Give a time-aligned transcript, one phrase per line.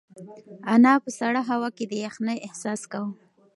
[0.73, 3.11] انا په سړه هوا کې د یخنۍ احساس کاوه.